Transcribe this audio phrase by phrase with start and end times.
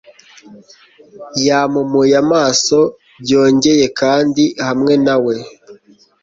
[1.45, 2.79] yampumuye amaso
[3.23, 5.35] byongeye kandi hamwe na we